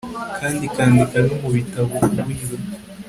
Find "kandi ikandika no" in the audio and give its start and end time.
0.37-1.35